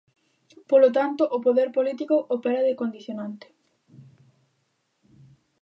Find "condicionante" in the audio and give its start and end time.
2.81-3.47